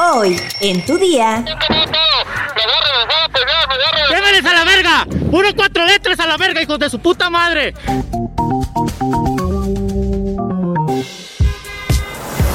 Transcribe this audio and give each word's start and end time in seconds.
Hoy, 0.00 0.40
en 0.60 0.86
tu 0.86 0.96
día. 0.96 1.44
¡Llévenles 4.08 4.44
a 4.44 4.52
la 4.52 4.64
verga! 4.64 5.06
¡Uno 5.32 5.48
cuatro 5.56 5.84
letras 5.86 6.20
a 6.20 6.26
la 6.28 6.36
verga, 6.36 6.62
hijos 6.62 6.78
de 6.78 6.88
su 6.88 7.00
puta 7.00 7.28
madre! 7.30 7.74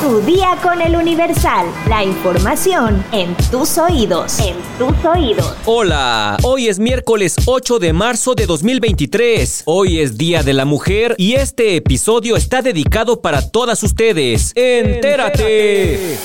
Tu 0.01 0.21
día 0.21 0.57
con 0.61 0.81
el 0.81 0.95
Universal. 0.95 1.65
La 1.89 2.03
información 2.03 3.03
en 3.11 3.35
tus 3.51 3.77
oídos. 3.77 4.39
En 4.39 4.55
tus 4.77 5.05
oídos. 5.05 5.53
Hola, 5.65 6.37
hoy 6.43 6.69
es 6.69 6.79
miércoles 6.79 7.35
8 7.45 7.79
de 7.79 7.91
marzo 7.91 8.35
de 8.35 8.45
2023. 8.45 9.63
Hoy 9.65 9.99
es 9.99 10.17
Día 10.17 10.43
de 10.43 10.53
la 10.53 10.63
Mujer 10.63 11.15
y 11.17 11.33
este 11.33 11.75
episodio 11.75 12.37
está 12.37 12.61
dedicado 12.61 13.21
para 13.21 13.49
todas 13.49 13.83
ustedes. 13.83 14.53
¡Entérate! 14.55 16.17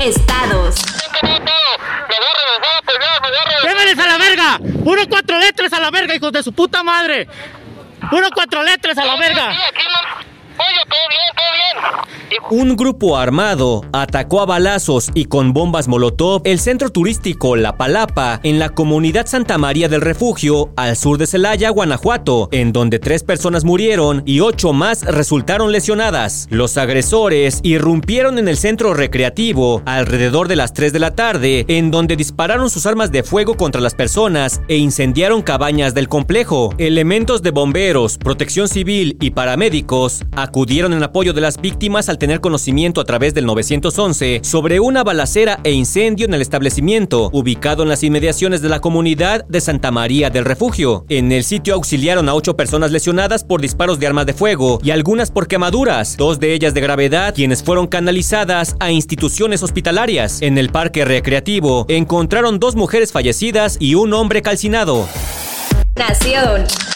Estados. 0.00 0.76
¡Llévenles 3.62 3.98
a 3.98 4.06
la 4.06 4.16
verga! 4.16 4.58
¡Uno 4.82 5.02
cuatro 5.10 5.38
letras 5.38 5.72
a 5.74 5.80
la 5.80 5.90
verga, 5.90 6.14
hijos 6.14 6.32
de 6.32 6.42
su 6.42 6.54
puta 6.54 6.82
madre! 6.82 7.28
¡Uno 8.10 8.28
cuatro 8.34 8.62
letras 8.62 8.96
a 8.96 9.04
la 9.04 9.16
verga! 9.16 9.52
Un 12.50 12.74
grupo 12.74 13.16
armado 13.16 13.84
atacó 13.92 14.40
a 14.40 14.46
balazos 14.46 15.10
y 15.14 15.26
con 15.26 15.52
bombas 15.52 15.86
Molotov 15.86 16.42
el 16.44 16.58
centro 16.58 16.90
turístico 16.90 17.54
La 17.54 17.76
Palapa 17.76 18.40
en 18.42 18.58
la 18.58 18.70
comunidad 18.70 19.26
Santa 19.26 19.56
María 19.56 19.88
del 19.88 20.00
Refugio 20.00 20.72
al 20.76 20.96
sur 20.96 21.16
de 21.16 21.28
Celaya, 21.28 21.70
Guanajuato, 21.70 22.48
en 22.50 22.72
donde 22.72 22.98
tres 22.98 23.22
personas 23.22 23.64
murieron 23.64 24.24
y 24.26 24.40
ocho 24.40 24.72
más 24.72 25.04
resultaron 25.04 25.70
lesionadas. 25.70 26.48
Los 26.50 26.76
agresores 26.76 27.60
irrumpieron 27.62 28.36
en 28.38 28.48
el 28.48 28.56
centro 28.56 28.94
recreativo 28.94 29.82
alrededor 29.86 30.48
de 30.48 30.56
las 30.56 30.72
3 30.72 30.92
de 30.92 30.98
la 30.98 31.14
tarde, 31.14 31.64
en 31.68 31.92
donde 31.92 32.16
dispararon 32.16 32.68
sus 32.68 32.84
armas 32.84 33.12
de 33.12 33.22
fuego 33.22 33.56
contra 33.56 33.80
las 33.80 33.94
personas 33.94 34.60
e 34.66 34.76
incendiaron 34.76 35.42
cabañas 35.42 35.94
del 35.94 36.08
complejo. 36.08 36.74
Elementos 36.78 37.42
de 37.42 37.52
bomberos, 37.52 38.18
protección 38.18 38.66
civil 38.66 39.16
y 39.20 39.30
paramédicos 39.30 40.24
acudieron 40.50 40.92
en 40.92 41.02
apoyo 41.04 41.32
de 41.32 41.40
las 41.40 41.60
víctimas 41.60 42.08
al 42.08 42.18
tener 42.18 42.40
conocimiento 42.40 43.00
a 43.00 43.04
través 43.04 43.34
del 43.34 43.46
911 43.46 44.40
sobre 44.42 44.80
una 44.80 45.04
balacera 45.04 45.60
e 45.62 45.70
incendio 45.70 46.26
en 46.26 46.34
el 46.34 46.42
establecimiento, 46.42 47.30
ubicado 47.32 47.84
en 47.84 47.88
las 47.88 48.02
inmediaciones 48.02 48.60
de 48.60 48.68
la 48.68 48.80
comunidad 48.80 49.44
de 49.46 49.60
Santa 49.60 49.92
María 49.92 50.28
del 50.28 50.44
Refugio. 50.44 51.04
En 51.08 51.30
el 51.30 51.44
sitio 51.44 51.74
auxiliaron 51.74 52.28
a 52.28 52.34
ocho 52.34 52.56
personas 52.56 52.90
lesionadas 52.90 53.44
por 53.44 53.60
disparos 53.60 54.00
de 54.00 54.08
armas 54.08 54.26
de 54.26 54.34
fuego 54.34 54.80
y 54.82 54.90
algunas 54.90 55.30
por 55.30 55.46
quemaduras, 55.46 56.16
dos 56.16 56.40
de 56.40 56.52
ellas 56.52 56.74
de 56.74 56.80
gravedad, 56.80 57.32
quienes 57.32 57.62
fueron 57.62 57.86
canalizadas 57.86 58.74
a 58.80 58.90
instituciones 58.90 59.62
hospitalarias. 59.62 60.42
En 60.42 60.58
el 60.58 60.70
parque 60.70 61.04
recreativo 61.04 61.86
encontraron 61.88 62.58
dos 62.58 62.74
mujeres 62.74 63.12
fallecidas 63.12 63.76
y 63.78 63.94
un 63.94 64.12
hombre 64.14 64.42
calcinado. 64.42 65.06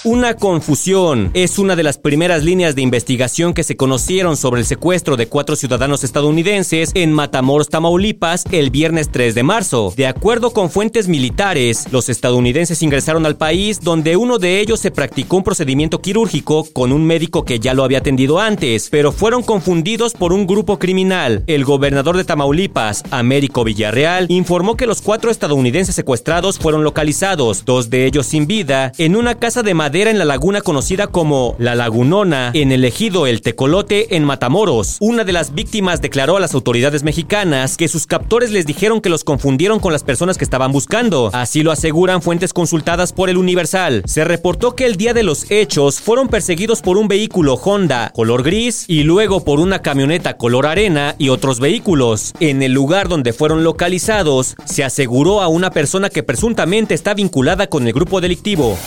Una 0.04 0.34
confusión 0.34 1.30
es 1.34 1.58
una 1.58 1.76
de 1.76 1.82
las 1.82 1.98
primeras 1.98 2.42
líneas 2.42 2.74
de 2.74 2.82
investigación 2.82 3.52
que 3.52 3.62
se 3.62 3.76
conocieron 3.76 4.36
sobre 4.36 4.60
el 4.60 4.66
secuestro 4.66 5.16
de 5.16 5.28
cuatro 5.28 5.56
ciudadanos 5.56 6.04
estadounidenses 6.04 6.90
en 6.94 7.12
Matamoros, 7.12 7.68
Tamaulipas, 7.68 8.44
el 8.50 8.70
viernes 8.70 9.10
3 9.10 9.34
de 9.34 9.42
marzo. 9.42 9.92
De 9.94 10.06
acuerdo 10.06 10.52
con 10.52 10.70
fuentes 10.70 11.08
militares, 11.08 11.86
los 11.90 12.08
estadounidenses 12.08 12.82
ingresaron 12.82 13.26
al 13.26 13.36
país 13.36 13.80
donde 13.80 14.16
uno 14.16 14.38
de 14.38 14.60
ellos 14.60 14.80
se 14.80 14.90
practicó 14.90 15.36
un 15.38 15.44
procedimiento 15.44 16.00
quirúrgico 16.00 16.66
con 16.72 16.90
un 16.90 17.04
médico 17.06 17.44
que 17.44 17.60
ya 17.60 17.74
lo 17.74 17.84
había 17.84 17.98
atendido 17.98 18.40
antes, 18.40 18.88
pero 18.90 19.12
fueron 19.12 19.42
confundidos 19.42 20.14
por 20.14 20.32
un 20.32 20.46
grupo 20.46 20.78
criminal. 20.78 21.44
El 21.46 21.64
gobernador 21.64 22.16
de 22.16 22.24
Tamaulipas, 22.24 23.04
Américo 23.10 23.64
Villarreal, 23.64 24.26
informó 24.30 24.76
que 24.76 24.86
los 24.86 25.02
cuatro 25.02 25.30
estadounidenses 25.30 25.94
secuestrados 25.94 26.58
fueron 26.58 26.84
localizados, 26.84 27.66
dos 27.66 27.90
de 27.90 28.06
ellos 28.06 28.26
sin 28.26 28.46
vida, 28.46 28.92
en 28.98 29.16
una 29.16 29.34
casa 29.34 29.62
de 29.62 29.74
madera 29.74 30.10
en 30.10 30.18
la 30.18 30.24
laguna 30.24 30.60
conocida 30.60 31.06
como 31.08 31.56
La 31.58 31.74
Lagunona, 31.74 32.50
en 32.54 32.72
el 32.72 32.84
ejido 32.84 33.26
El 33.26 33.42
Tecolote, 33.42 34.16
en 34.16 34.24
Matamoros. 34.24 34.98
Una 35.00 35.24
de 35.24 35.32
las 35.32 35.54
víctimas 35.54 36.00
declaró 36.00 36.36
a 36.36 36.40
las 36.40 36.54
autoridades 36.54 37.02
mexicanas 37.02 37.76
que 37.76 37.88
sus 37.88 38.06
captores 38.06 38.50
les 38.50 38.66
dijeron 38.66 39.00
que 39.00 39.08
los 39.08 39.24
confundieron 39.24 39.80
con 39.80 39.92
las 39.92 40.04
personas 40.04 40.38
que 40.38 40.44
estaban 40.44 40.72
buscando. 40.72 41.30
Así 41.32 41.62
lo 41.62 41.72
aseguran 41.72 42.22
fuentes 42.22 42.52
consultadas 42.52 43.12
por 43.12 43.30
el 43.30 43.36
Universal. 43.36 44.02
Se 44.06 44.24
reportó 44.24 44.74
que 44.74 44.86
el 44.86 44.96
día 44.96 45.14
de 45.14 45.22
los 45.22 45.50
hechos 45.50 46.00
fueron 46.00 46.28
perseguidos 46.28 46.80
por 46.80 46.96
un 46.96 47.08
vehículo 47.08 47.54
Honda 47.54 48.12
color 48.14 48.42
gris 48.42 48.84
y 48.88 49.02
luego 49.02 49.44
por 49.44 49.60
una 49.60 49.82
camioneta 49.82 50.36
color 50.36 50.66
arena 50.66 51.14
y 51.18 51.30
otros 51.30 51.60
vehículos. 51.60 52.32
En 52.40 52.62
el 52.62 52.72
lugar 52.72 53.08
donde 53.08 53.32
fueron 53.32 53.64
localizados, 53.64 54.56
se 54.64 54.84
aseguró 54.84 55.42
a 55.42 55.48
una 55.48 55.70
persona 55.70 56.10
que 56.10 56.22
presuntamente 56.22 56.94
está 56.94 57.14
vinculada 57.14 57.66
con 57.66 57.86
el 57.86 57.92
grupo 57.92 58.20
delictivo. 58.20 58.78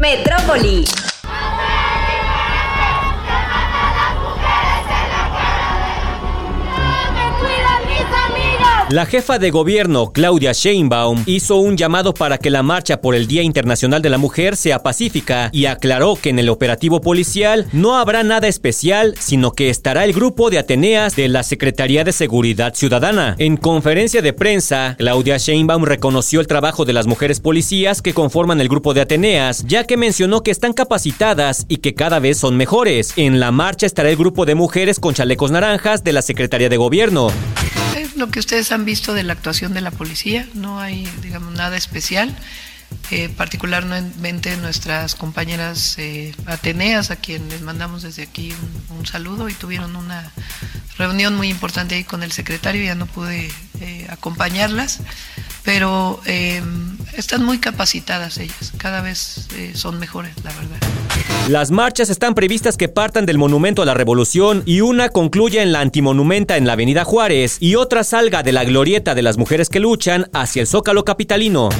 Metrópoli. 0.00 1.09
La 8.90 9.06
jefa 9.06 9.38
de 9.38 9.52
gobierno, 9.52 10.10
Claudia 10.12 10.50
Sheinbaum, 10.50 11.22
hizo 11.26 11.58
un 11.58 11.76
llamado 11.76 12.12
para 12.12 12.38
que 12.38 12.50
la 12.50 12.64
marcha 12.64 13.00
por 13.00 13.14
el 13.14 13.28
Día 13.28 13.44
Internacional 13.44 14.02
de 14.02 14.10
la 14.10 14.18
Mujer 14.18 14.56
sea 14.56 14.82
pacífica 14.82 15.48
y 15.52 15.66
aclaró 15.66 16.16
que 16.20 16.30
en 16.30 16.40
el 16.40 16.48
operativo 16.48 17.00
policial 17.00 17.68
no 17.72 17.96
habrá 17.96 18.24
nada 18.24 18.48
especial, 18.48 19.14
sino 19.16 19.52
que 19.52 19.70
estará 19.70 20.04
el 20.04 20.12
grupo 20.12 20.50
de 20.50 20.58
Ateneas 20.58 21.14
de 21.14 21.28
la 21.28 21.44
Secretaría 21.44 22.02
de 22.02 22.10
Seguridad 22.10 22.74
Ciudadana. 22.74 23.36
En 23.38 23.56
conferencia 23.56 24.22
de 24.22 24.32
prensa, 24.32 24.96
Claudia 24.98 25.36
Sheinbaum 25.36 25.84
reconoció 25.84 26.40
el 26.40 26.48
trabajo 26.48 26.84
de 26.84 26.92
las 26.92 27.06
mujeres 27.06 27.38
policías 27.38 28.02
que 28.02 28.12
conforman 28.12 28.60
el 28.60 28.68
grupo 28.68 28.92
de 28.92 29.02
Ateneas, 29.02 29.62
ya 29.68 29.84
que 29.84 29.96
mencionó 29.96 30.42
que 30.42 30.50
están 30.50 30.72
capacitadas 30.72 31.64
y 31.68 31.76
que 31.76 31.94
cada 31.94 32.18
vez 32.18 32.38
son 32.38 32.56
mejores. 32.56 33.12
En 33.14 33.38
la 33.38 33.52
marcha 33.52 33.86
estará 33.86 34.10
el 34.10 34.16
grupo 34.16 34.46
de 34.46 34.56
mujeres 34.56 34.98
con 34.98 35.14
chalecos 35.14 35.52
naranjas 35.52 36.02
de 36.02 36.12
la 36.12 36.22
Secretaría 36.22 36.68
de 36.68 36.76
Gobierno. 36.76 37.30
Lo 38.20 38.30
que 38.30 38.38
ustedes 38.38 38.70
han 38.70 38.84
visto 38.84 39.14
de 39.14 39.22
la 39.22 39.32
actuación 39.32 39.72
de 39.72 39.80
la 39.80 39.90
policía, 39.90 40.46
no 40.52 40.78
hay, 40.78 41.10
digamos, 41.22 41.54
nada 41.54 41.78
especial. 41.78 42.36
Eh, 43.10 43.30
particularmente 43.30 44.54
nuestras 44.58 45.14
compañeras 45.14 45.94
eh, 45.96 46.34
Ateneas, 46.44 47.10
a 47.10 47.16
quienes 47.16 47.48
les 47.48 47.62
mandamos 47.62 48.02
desde 48.02 48.24
aquí 48.24 48.52
un, 48.90 48.98
un, 48.98 49.06
saludo 49.06 49.48
y 49.48 49.54
tuvieron 49.54 49.96
una 49.96 50.30
reunión 50.98 51.34
muy 51.34 51.48
importante 51.48 51.94
ahí 51.94 52.04
con 52.04 52.22
el 52.22 52.30
secretario, 52.30 52.84
ya 52.84 52.94
no 52.94 53.06
pude 53.06 53.50
eh, 53.80 54.06
acompañarlas, 54.10 55.00
pero 55.64 56.20
están 57.16 57.44
muy 57.44 57.58
capacitadas 57.58 58.38
ellas, 58.38 58.72
cada 58.76 59.00
vez 59.02 59.48
son 59.74 59.98
mejores, 59.98 60.32
la 60.42 60.52
verdad. 60.52 60.78
Las 61.48 61.70
marchas 61.70 62.10
están 62.10 62.34
previstas 62.34 62.76
que 62.76 62.88
partan 62.88 63.26
del 63.26 63.38
Monumento 63.38 63.82
a 63.82 63.86
la 63.86 63.94
Revolución 63.94 64.62
y 64.66 64.82
una 64.82 65.08
concluya 65.08 65.62
en 65.62 65.72
la 65.72 65.80
Antimonumenta 65.80 66.56
en 66.56 66.66
la 66.66 66.74
Avenida 66.74 67.04
Juárez 67.04 67.56
y 67.60 67.74
otra 67.74 68.04
salga 68.04 68.42
de 68.42 68.52
la 68.52 68.64
Glorieta 68.64 69.14
de 69.14 69.22
las 69.22 69.36
Mujeres 69.36 69.68
que 69.68 69.80
Luchan 69.80 70.28
hacia 70.32 70.60
el 70.60 70.68
Zócalo 70.68 71.04
Capitalino. 71.04 71.70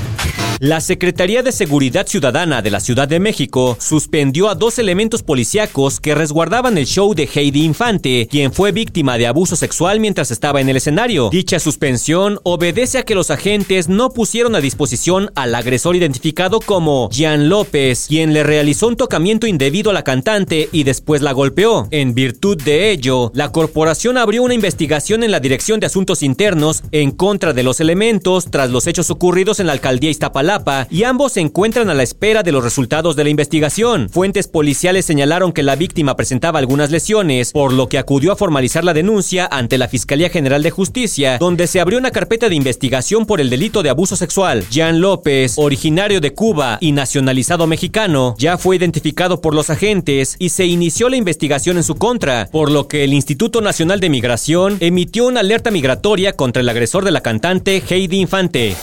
La 0.63 0.83
Secretaría 0.83 1.43
de 1.43 1.53
Seguridad 1.53 2.07
Ciudadana 2.07 2.61
de 2.61 2.71
la 2.71 2.81
Ciudad 2.81 3.09
de 3.09 3.19
México 3.19 3.79
suspendió 3.81 4.51
a 4.51 4.55
dos 4.55 4.79
elementos 4.79 5.23
policíacos 5.23 6.01
que 6.01 6.15
resguardaban 6.15 6.77
el 6.77 6.85
show 6.85 7.15
de 7.15 7.27
Heidi 7.35 7.65
Infante, 7.65 8.29
quien 8.31 8.53
fue 8.53 8.71
víctima 8.71 9.17
de 9.17 9.27
abuso 9.27 9.57
sexual 9.57 10.01
mientras 10.01 10.31
estaba 10.31 10.61
en 10.61 10.69
el 10.69 10.77
escenario. 10.77 11.31
Dicha 11.31 11.59
suspensión 11.61 12.41
obedece 12.43 12.99
a 12.99 13.05
que 13.05 13.15
los 13.15 13.31
agentes 13.31 13.89
no 13.89 14.11
pusieron 14.11 14.55
a 14.55 14.61
disposición 14.61 15.31
al 15.35 15.55
agresor 15.55 15.97
identificado 15.97 16.61
como 16.61 17.09
Jean 17.11 17.49
López, 17.49 18.05
quien 18.07 18.35
le 18.35 18.43
realizó 18.43 18.89
un 18.89 18.97
tocamiento 18.97 19.47
indebido 19.47 19.89
a 19.89 19.95
la 19.95 20.05
cantante 20.05 20.69
y 20.73 20.85
después 20.85 21.23
la 21.23 21.33
golpeó. 21.33 21.89
En 21.91 22.13
virtud 22.13 22.63
de 22.63 22.91
ello, 22.91 23.33
la 23.33 23.51
corporación 23.51 24.19
abrió 24.19 24.43
una 24.43 24.53
investigación 24.53 25.23
en 25.23 25.31
la 25.31 25.41
Dirección 25.41 25.81
de 25.81 25.87
Asuntos 25.87 26.23
Internos 26.23 26.83
en 26.93 27.13
contra 27.13 27.55
de 27.55 27.63
los 27.63 27.81
elementos 27.81 28.51
tras 28.51 28.69
los 28.69 28.87
hechos 28.87 29.09
ocurridos 29.09 29.59
en 29.59 29.67
la 29.67 29.73
alcaldía 29.73 30.11
Iztapalapa 30.11 30.50
y 30.91 31.05
ambos 31.05 31.33
se 31.33 31.41
encuentran 31.41 31.91
a 31.91 31.95
la 31.95 32.03
espera 32.03 32.43
de 32.43 32.51
los 32.51 32.65
resultados 32.65 33.15
de 33.15 33.23
la 33.23 33.31
investigación. 33.31 34.09
Fuentes 34.09 34.49
policiales 34.49 35.05
señalaron 35.05 35.53
que 35.53 35.63
la 35.63 35.77
víctima 35.77 36.17
presentaba 36.17 36.59
algunas 36.59 36.91
lesiones, 36.91 37.53
por 37.53 37.73
lo 37.73 37.89
que 37.89 37.99
acudió 37.99 38.33
a 38.33 38.37
formalizar 38.37 38.83
la 38.83 38.93
denuncia 38.93 39.49
ante 39.51 39.79
la 39.79 39.87
Fiscalía 39.87 40.29
General 40.29 40.63
de 40.63 40.71
Justicia, 40.71 41.39
donde 41.39 41.69
se 41.69 41.79
abrió 41.81 41.99
una 41.99 42.11
carpeta 42.11 42.49
de 42.49 42.57
investigación 42.57 43.27
por 43.27 43.41
el 43.41 43.49
delito 43.49 43.85
de 43.85 43.91
abuso 43.91 44.17
sexual. 44.17 44.65
Jean 44.71 45.01
López, 45.01 45.55
originario 45.57 46.21
de 46.21 46.35
Cuba 46.35 46.79
y 46.81 46.91
nacionalizado 46.91 47.69
mexicano, 47.69 48.35
ya 48.37 48.59
fue 48.59 48.75
identificado 48.75 49.41
por 49.41 49.55
los 49.55 49.71
agentes 49.71 50.35
y 50.41 50.49
se 50.49 50.67
inició 50.67 51.09
la 51.09 51.17
investigación 51.17 51.77
en 51.77 51.85
su 51.85 51.95
contra, 51.95 52.49
por 52.51 52.73
lo 52.73 52.89
que 52.89 53.05
el 53.05 53.13
Instituto 53.13 53.61
Nacional 53.61 54.01
de 54.01 54.11
Migración 54.11 54.79
emitió 54.81 55.27
una 55.27 55.41
alerta 55.41 55.71
migratoria 55.71 56.33
contra 56.33 56.63
el 56.63 56.69
agresor 56.69 57.05
de 57.05 57.13
la 57.13 57.21
cantante 57.21 57.83
Heidi 57.89 58.19
Infante. 58.19 58.75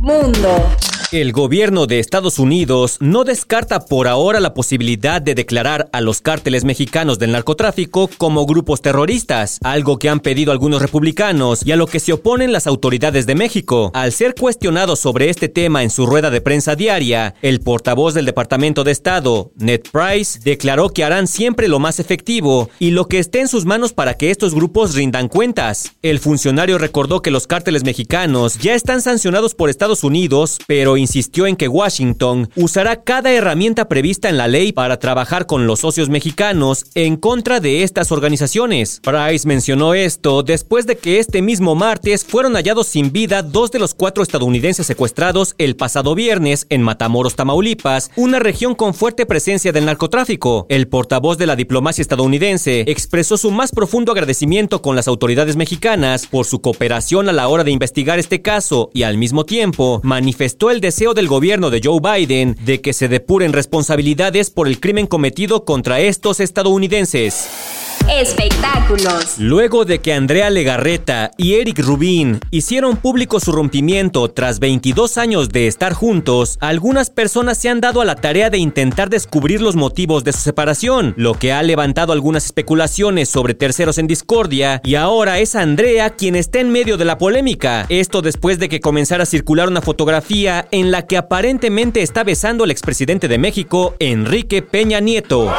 Mundo. 0.00 0.64
El 1.12 1.32
gobierno 1.32 1.88
de 1.88 1.98
Estados 1.98 2.38
Unidos 2.38 2.96
no 3.00 3.24
descarta 3.24 3.80
por 3.80 4.06
ahora 4.06 4.38
la 4.38 4.54
posibilidad 4.54 5.20
de 5.20 5.34
declarar 5.34 5.88
a 5.92 6.00
los 6.00 6.20
cárteles 6.20 6.62
mexicanos 6.62 7.18
del 7.18 7.32
narcotráfico 7.32 8.08
como 8.16 8.46
grupos 8.46 8.80
terroristas, 8.80 9.58
algo 9.64 9.98
que 9.98 10.08
han 10.08 10.20
pedido 10.20 10.52
algunos 10.52 10.80
republicanos 10.80 11.66
y 11.66 11.72
a 11.72 11.76
lo 11.76 11.88
que 11.88 11.98
se 11.98 12.12
oponen 12.12 12.52
las 12.52 12.68
autoridades 12.68 13.26
de 13.26 13.34
México. 13.34 13.90
Al 13.92 14.12
ser 14.12 14.36
cuestionado 14.36 14.94
sobre 14.94 15.30
este 15.30 15.48
tema 15.48 15.82
en 15.82 15.90
su 15.90 16.06
rueda 16.06 16.30
de 16.30 16.40
prensa 16.40 16.76
diaria, 16.76 17.34
el 17.42 17.58
portavoz 17.58 18.14
del 18.14 18.26
Departamento 18.26 18.84
de 18.84 18.92
Estado, 18.92 19.50
Ned 19.56 19.80
Price, 19.90 20.38
declaró 20.44 20.90
que 20.90 21.02
harán 21.02 21.26
siempre 21.26 21.66
lo 21.66 21.80
más 21.80 21.98
efectivo 21.98 22.70
y 22.78 22.92
lo 22.92 23.08
que 23.08 23.18
esté 23.18 23.40
en 23.40 23.48
sus 23.48 23.64
manos 23.64 23.92
para 23.92 24.14
que 24.14 24.30
estos 24.30 24.54
grupos 24.54 24.94
rindan 24.94 25.26
cuentas. 25.26 25.90
El 26.02 26.20
funcionario 26.20 26.78
recordó 26.78 27.20
que 27.20 27.32
los 27.32 27.48
cárteles 27.48 27.82
mexicanos 27.82 28.58
ya 28.58 28.76
están 28.76 29.02
sancionados 29.02 29.56
por 29.56 29.70
Estados 29.70 30.04
Unidos, 30.04 30.58
pero 30.68 30.99
insistió 31.00 31.46
en 31.46 31.56
que 31.56 31.68
Washington 31.68 32.50
usará 32.54 33.02
cada 33.02 33.32
herramienta 33.32 33.88
prevista 33.88 34.28
en 34.28 34.36
la 34.36 34.48
ley 34.48 34.72
para 34.72 34.98
trabajar 34.98 35.46
con 35.46 35.66
los 35.66 35.80
socios 35.80 36.08
mexicanos 36.08 36.86
en 36.94 37.16
contra 37.16 37.60
de 37.60 37.82
estas 37.82 38.12
organizaciones. 38.12 39.00
Price 39.02 39.46
mencionó 39.46 39.94
esto 39.94 40.42
después 40.42 40.86
de 40.86 40.96
que 40.96 41.18
este 41.18 41.42
mismo 41.42 41.74
martes 41.74 42.24
fueron 42.24 42.54
hallados 42.54 42.86
sin 42.86 43.12
vida 43.12 43.42
dos 43.42 43.70
de 43.70 43.78
los 43.78 43.94
cuatro 43.94 44.22
estadounidenses 44.22 44.86
secuestrados 44.86 45.54
el 45.58 45.76
pasado 45.76 46.14
viernes 46.14 46.66
en 46.68 46.82
Matamoros, 46.82 47.36
Tamaulipas, 47.36 48.10
una 48.16 48.38
región 48.38 48.74
con 48.74 48.94
fuerte 48.94 49.26
presencia 49.26 49.72
del 49.72 49.86
narcotráfico. 49.86 50.66
El 50.68 50.88
portavoz 50.88 51.38
de 51.38 51.46
la 51.46 51.56
diplomacia 51.56 52.02
estadounidense 52.02 52.84
expresó 52.86 53.36
su 53.36 53.50
más 53.50 53.72
profundo 53.72 54.12
agradecimiento 54.12 54.82
con 54.82 54.96
las 54.96 55.08
autoridades 55.08 55.56
mexicanas 55.56 56.26
por 56.26 56.46
su 56.46 56.60
cooperación 56.60 57.28
a 57.28 57.32
la 57.32 57.48
hora 57.48 57.64
de 57.64 57.70
investigar 57.70 58.18
este 58.18 58.42
caso 58.42 58.90
y 58.92 59.02
al 59.04 59.18
mismo 59.18 59.44
tiempo 59.44 60.00
manifestó 60.02 60.70
el 60.70 60.80
deseo 60.80 60.89
del 60.90 61.28
gobierno 61.28 61.70
de 61.70 61.80
Joe 61.84 62.00
Biden 62.00 62.56
de 62.64 62.80
que 62.80 62.92
se 62.92 63.06
depuren 63.06 63.52
responsabilidades 63.52 64.50
por 64.50 64.66
el 64.66 64.80
crimen 64.80 65.06
cometido 65.06 65.64
contra 65.64 66.00
estos 66.00 66.40
estadounidenses. 66.40 67.89
Espectáculos. 68.08 69.36
Luego 69.38 69.84
de 69.84 70.00
que 70.00 70.12
Andrea 70.12 70.50
Legarreta 70.50 71.30
y 71.36 71.54
Eric 71.54 71.78
Rubin 71.80 72.40
hicieron 72.50 72.96
público 72.96 73.40
su 73.40 73.52
rompimiento 73.52 74.28
tras 74.30 74.58
22 74.58 75.18
años 75.18 75.48
de 75.50 75.66
estar 75.66 75.92
juntos, 75.92 76.56
algunas 76.60 77.10
personas 77.10 77.58
se 77.58 77.68
han 77.68 77.80
dado 77.80 78.00
a 78.00 78.04
la 78.04 78.16
tarea 78.16 78.50
de 78.50 78.58
intentar 78.58 79.10
descubrir 79.10 79.60
los 79.60 79.76
motivos 79.76 80.24
de 80.24 80.32
su 80.32 80.40
separación, 80.40 81.14
lo 81.16 81.34
que 81.34 81.52
ha 81.52 81.62
levantado 81.62 82.12
algunas 82.12 82.44
especulaciones 82.44 83.28
sobre 83.28 83.54
terceros 83.54 83.98
en 83.98 84.06
discordia 84.06 84.80
y 84.84 84.94
ahora 84.96 85.38
es 85.38 85.54
Andrea 85.54 86.10
quien 86.10 86.36
está 86.36 86.60
en 86.60 86.70
medio 86.70 86.96
de 86.96 87.04
la 87.04 87.18
polémica. 87.18 87.86
Esto 87.88 88.22
después 88.22 88.58
de 88.58 88.68
que 88.68 88.80
comenzara 88.80 89.22
a 89.22 89.26
circular 89.26 89.68
una 89.68 89.82
fotografía 89.82 90.66
en 90.70 90.90
la 90.90 91.06
que 91.06 91.16
aparentemente 91.16 92.02
está 92.02 92.24
besando 92.24 92.64
al 92.64 92.70
expresidente 92.70 93.28
de 93.28 93.38
México, 93.38 93.94
Enrique 93.98 94.62
Peña 94.62 95.00
Nieto. 95.00 95.52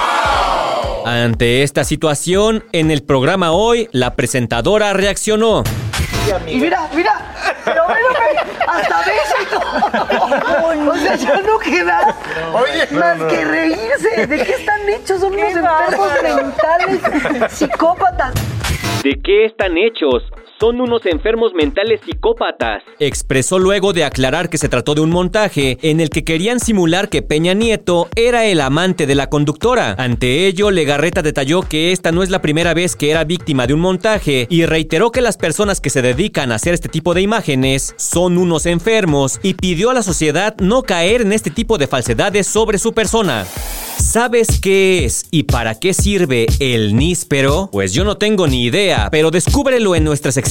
Ante 1.06 1.64
esta 1.64 1.84
situación, 1.84 2.64
en 2.72 2.92
el 2.92 3.04
programa 3.04 3.52
hoy, 3.52 3.90
la 3.92 4.16
presentadora 4.16 4.94
reaccionó. 4.94 5.64
Y 6.48 6.56
mira, 6.58 6.88
mira, 6.94 7.34
pero 7.66 7.84
mírame, 7.88 8.52
hasta 8.68 9.00
beso 9.00 9.32
O 10.92 10.96
sea, 10.96 11.16
ya 11.16 11.42
no 11.42 11.58
queda 11.60 12.16
más 12.92 13.18
que 13.32 13.44
reírse. 13.44 14.28
¿De 14.28 14.38
qué 14.38 14.52
están 14.52 14.90
hechos? 14.90 15.20
Son 15.20 15.34
unos 15.34 15.52
enfermos 15.52 16.10
mentales, 16.24 17.52
psicópatas. 17.52 18.34
¿De 19.04 19.20
qué 19.24 19.46
están 19.46 19.78
hechos? 19.78 20.24
Son 20.62 20.80
unos 20.80 21.04
enfermos 21.08 21.56
mentales 21.56 22.02
psicópatas. 22.06 22.84
Expresó 23.00 23.58
luego 23.58 23.94
de 23.94 24.04
aclarar 24.04 24.48
que 24.48 24.60
se 24.60 24.70
trató 24.70 24.94
de 24.94 25.02
un 25.02 25.10
montaje 25.10 25.80
en 25.82 26.00
el 26.00 26.12
que 26.12 26.24
querían 26.24 26.60
simular 26.60 27.10
que 27.10 27.24
Peña 27.24 27.56
Nieto 27.56 28.08
era 28.16 28.46
el 28.46 28.62
amante 28.62 29.08
de 29.08 29.16
la 29.16 29.28
conductora. 29.28 29.96
Ante 29.98 30.46
ello, 30.46 30.70
Legarreta 30.70 31.24
detalló 31.24 31.64
que 31.64 31.92
esta 31.92 32.12
no 32.12 32.22
es 32.22 32.30
la 32.30 32.44
primera 32.44 32.76
vez 32.76 32.96
que 32.96 33.10
era 33.10 33.24
víctima 33.24 33.66
de 33.66 33.74
un 33.74 33.80
montaje 33.80 34.46
y 34.52 34.68
reiteró 34.68 35.12
que 35.12 35.22
las 35.22 35.36
personas 35.36 35.82
que 35.82 35.90
se 35.90 36.04
dedican 36.04 36.52
a 36.52 36.56
hacer 36.56 36.76
este 36.76 36.90
tipo 36.90 37.16
de 37.16 37.24
imágenes 37.24 37.96
son 37.98 38.38
unos 38.38 38.68
enfermos 38.68 39.40
y 39.42 39.56
pidió 39.56 39.90
a 39.90 39.96
la 39.96 40.04
sociedad 40.04 40.56
no 40.60 40.84
caer 40.84 41.22
en 41.22 41.34
este 41.34 41.50
tipo 41.50 41.80
de 41.80 41.88
falsedades 41.88 42.46
sobre 42.46 42.78
su 42.78 42.94
persona. 42.94 43.48
¿Sabes 43.98 44.60
qué 44.60 45.06
es 45.06 45.26
y 45.32 45.44
para 45.44 45.80
qué 45.80 45.94
sirve 45.94 46.48
el 46.60 46.96
níspero? 46.96 47.70
Pues 47.72 47.94
yo 47.94 48.04
no 48.04 48.18
tengo 48.18 48.48
ni 48.48 48.66
idea, 48.66 49.10
pero 49.12 49.32
descúbrelo 49.32 49.96
en 49.96 50.04
nuestra 50.04 50.32
sección 50.32 50.51